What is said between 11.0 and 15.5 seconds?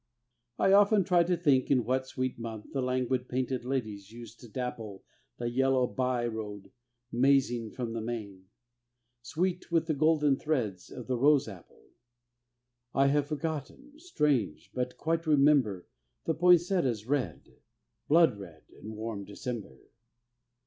the rose apple: I have forgotten, strange, but quite